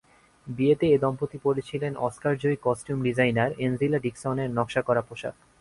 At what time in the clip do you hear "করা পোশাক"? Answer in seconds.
4.81-5.35